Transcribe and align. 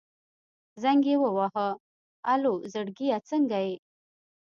زنګ 0.81 1.01
يې 1.11 1.15
ووهه 1.19 1.69
الو 2.33 2.53
زړګيه 2.73 3.17
څنګه 3.29 3.57
يې. 3.65 3.75